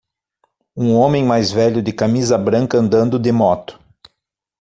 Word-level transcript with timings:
Um 0.75 0.95
homem 0.95 1.23
mais 1.23 1.51
velho 1.51 1.79
de 1.79 1.93
camisa 1.93 2.35
branca 2.35 2.75
andando 2.79 3.19
de 3.19 3.31
moto. 3.31 3.79